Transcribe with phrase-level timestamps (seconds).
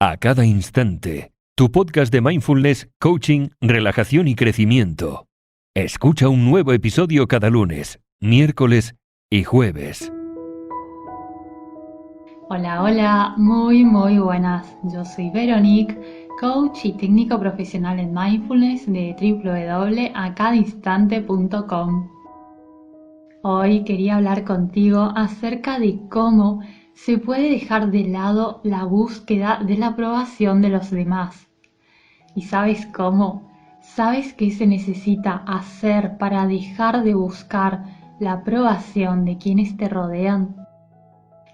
[0.00, 1.30] a cada instante.
[1.56, 5.28] Tu podcast de mindfulness, coaching, relajación y crecimiento.
[5.74, 8.96] Escucha un nuevo episodio cada lunes, miércoles
[9.30, 10.12] y jueves.
[12.50, 14.66] Hola, hola, muy, muy buenas.
[14.92, 22.10] Yo soy Veronique, coach y técnico profesional en mindfulness de www.acadinstante.com.
[23.42, 26.62] Hoy quería hablar contigo acerca de cómo
[26.94, 31.48] se puede dejar de lado la búsqueda de la aprobación de los demás.
[32.34, 33.50] ¿Y sabes cómo?
[33.80, 37.84] ¿Sabes qué se necesita hacer para dejar de buscar
[38.18, 40.56] la aprobación de quienes te rodean?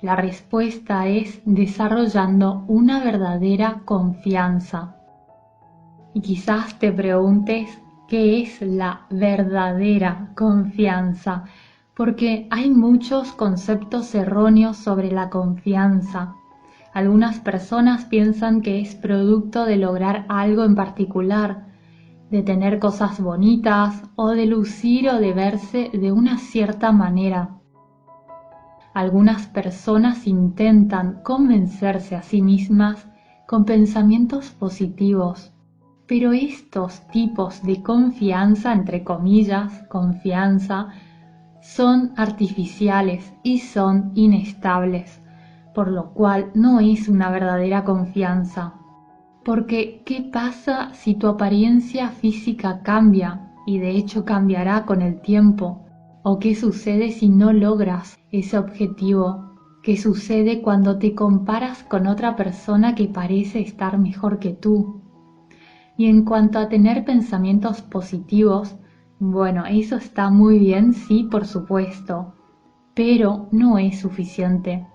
[0.03, 4.97] La respuesta es desarrollando una verdadera confianza.
[6.15, 11.45] Y quizás te preguntes qué es la verdadera confianza
[11.95, 16.35] porque hay muchos conceptos erróneos sobre la confianza.
[16.93, 21.67] Algunas personas piensan que es producto de lograr algo en particular,
[22.31, 27.57] de tener cosas bonitas o de lucir o de verse de una cierta manera.
[28.95, 33.09] Algunas personas intentan convencerse a sí mismas
[33.47, 35.53] con pensamientos positivos,
[36.07, 40.89] pero estos tipos de confianza, entre comillas, confianza,
[41.61, 45.21] son artificiales y son inestables,
[45.75, 48.75] por lo cual no es una verdadera confianza.
[49.45, 55.87] Porque, ¿qué pasa si tu apariencia física cambia y de hecho cambiará con el tiempo?
[56.23, 59.51] ¿O qué sucede si no logras ese objetivo?
[59.83, 65.01] ¿Qué sucede cuando te comparas con otra persona que parece estar mejor que tú?
[65.97, 68.77] Y en cuanto a tener pensamientos positivos,
[69.23, 72.33] bueno, eso está muy bien, sí, por supuesto,
[72.95, 74.87] pero no es suficiente.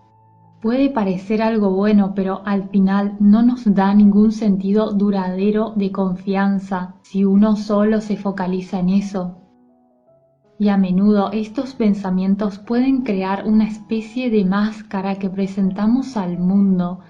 [0.64, 6.96] Puede parecer algo bueno, pero al final no nos da ningún sentido duradero de confianza
[7.04, 9.38] si uno solo se focaliza en eso.
[10.58, 17.02] Y a menudo estos pensamientos pueden crear una especie de máscara que presentamos al mundo,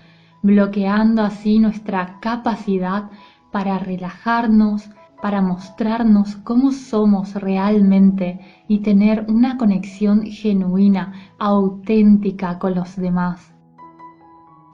[0.43, 3.09] bloqueando así nuestra capacidad
[3.53, 4.89] para relajarnos,
[5.21, 13.53] para mostrarnos cómo somos realmente y tener una conexión genuina, auténtica con los demás.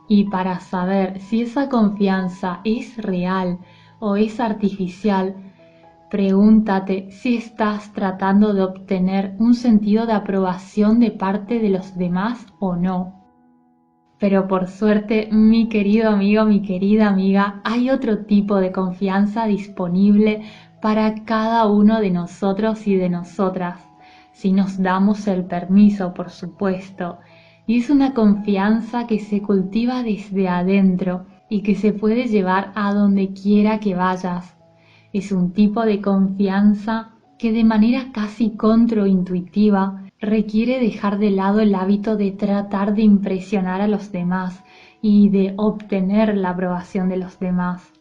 [0.08, 3.60] Y para saber si esa confianza es real
[4.00, 5.36] o es artificial,
[6.10, 12.46] pregúntate si estás tratando de obtener un sentido de aprobación de parte de los demás
[12.60, 13.21] o no.
[14.22, 20.44] Pero por suerte, mi querido amigo, mi querida amiga, hay otro tipo de confianza disponible
[20.80, 23.80] para cada uno de nosotros y de nosotras,
[24.32, 27.18] si nos damos el permiso, por supuesto.
[27.66, 32.94] Y es una confianza que se cultiva desde adentro y que se puede llevar a
[32.94, 34.56] donde quiera que vayas.
[35.14, 41.74] Es un tipo de confianza que de manera casi controintuitiva requiere dejar de lado el
[41.74, 44.64] hábito de tratar de impresionar a los demás
[45.02, 47.92] y de obtener la aprobación de los demás.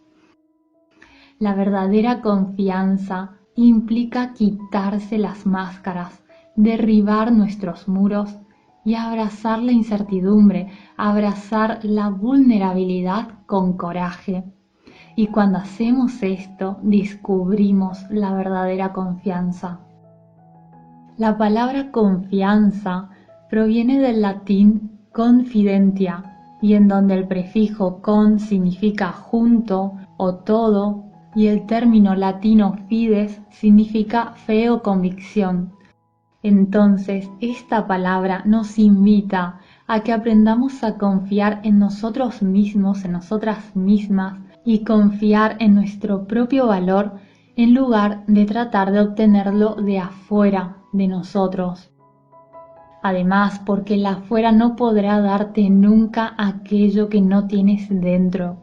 [1.38, 6.22] La verdadera confianza implica quitarse las máscaras,
[6.56, 8.36] derribar nuestros muros
[8.84, 14.44] y abrazar la incertidumbre, abrazar la vulnerabilidad con coraje.
[15.16, 19.80] Y cuando hacemos esto, descubrimos la verdadera confianza.
[21.20, 23.10] La palabra confianza
[23.50, 31.04] proviene del latín confidentia y en donde el prefijo con significa junto o todo
[31.34, 35.74] y el término latino fides significa fe o convicción.
[36.42, 43.76] Entonces, esta palabra nos invita a que aprendamos a confiar en nosotros mismos, en nosotras
[43.76, 47.12] mismas, y confiar en nuestro propio valor
[47.56, 51.90] en lugar de tratar de obtenerlo de afuera de nosotros.
[53.02, 58.58] Además, porque el afuera no podrá darte nunca aquello que no tienes dentro.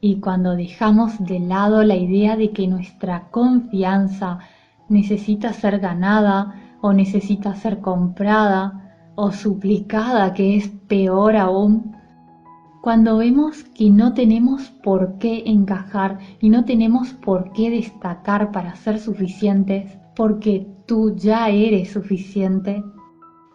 [0.00, 4.38] Y cuando dejamos de lado la idea de que nuestra confianza
[4.88, 11.96] necesita ser ganada o necesita ser comprada o suplicada, que es peor aún,
[12.80, 18.74] cuando vemos que no tenemos por qué encajar y no tenemos por qué destacar para
[18.76, 22.82] ser suficientes, porque tú ya eres suficiente,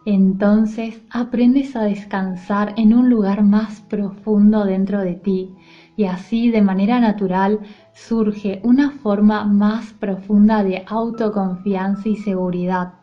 [0.06, 5.54] entonces aprendes a descansar en un lugar más profundo dentro de ti
[5.96, 7.60] y así de manera natural
[7.92, 12.94] surge una forma más profunda de autoconfianza y seguridad.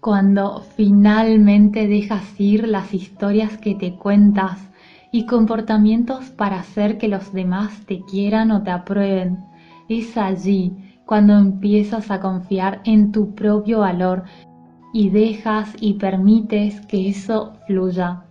[0.00, 4.68] Cuando finalmente dejas ir las historias que te cuentas
[5.10, 9.38] y comportamientos para hacer que los demás te quieran o te aprueben.
[9.88, 14.24] Es allí cuando empiezas a confiar en tu propio valor
[14.92, 18.24] y dejas y permites que eso fluya.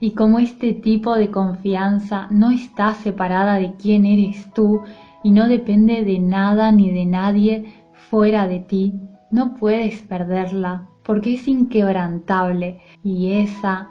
[0.00, 4.80] Y como este tipo de confianza no está separada de quién eres tú
[5.22, 7.72] y no depende de nada ni de nadie
[8.10, 8.94] fuera de ti,
[9.30, 13.88] no puedes perderla porque es inquebrantable y esa,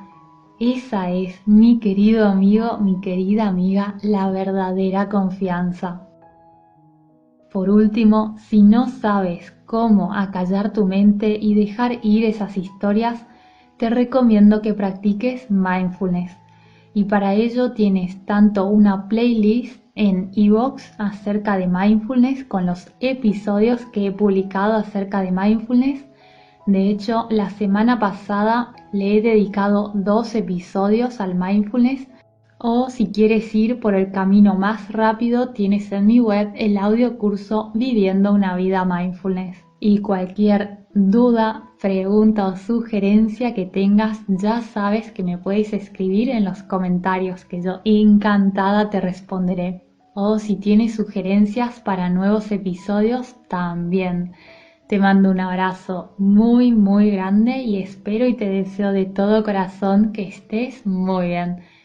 [0.60, 6.05] esa es, mi querido amigo, mi querida amiga, la verdadera confianza.
[7.56, 13.26] Por último, si no sabes cómo acallar tu mente y dejar ir esas historias,
[13.78, 16.36] te recomiendo que practiques mindfulness.
[16.94, 23.86] Y para ello tienes tanto una playlist en Evox acerca de mindfulness con los episodios
[23.86, 26.06] que he publicado acerca de mindfulness.
[26.66, 32.06] De hecho, la semana pasada le he dedicado dos episodios al mindfulness
[32.58, 37.18] o si quieres ir por el camino más rápido, tienes en mi web el audio
[37.18, 39.58] curso Viviendo una vida mindfulness.
[39.80, 46.46] Y cualquier duda, pregunta o sugerencia que tengas, ya sabes que me puedes escribir en
[46.46, 49.84] los comentarios, que yo encantada te responderé.
[50.14, 54.32] O si tienes sugerencias para nuevos episodios, también.
[54.88, 60.14] Te mando un abrazo muy, muy grande y espero y te deseo de todo corazón
[60.14, 61.58] que estés muy bien.